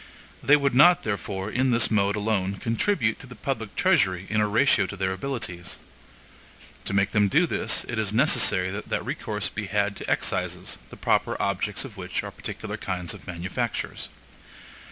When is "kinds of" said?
12.77-13.27